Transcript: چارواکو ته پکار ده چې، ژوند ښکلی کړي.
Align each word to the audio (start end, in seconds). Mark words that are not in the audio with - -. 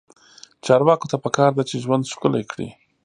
چارواکو 0.65 1.05
ته 1.11 1.17
پکار 1.23 1.51
ده 1.57 1.63
چې، 1.69 1.81
ژوند 1.83 2.11
ښکلی 2.13 2.43
کړي. 2.51 2.69